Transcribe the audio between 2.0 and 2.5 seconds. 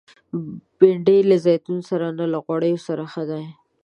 نه، له